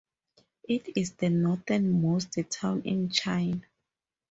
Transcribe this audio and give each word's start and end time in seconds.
It 0.67 0.97
is 0.97 1.11
the 1.11 1.29
northernmost 1.29 2.37
town 2.49 2.81
in 2.85 3.09
China. 3.11 3.61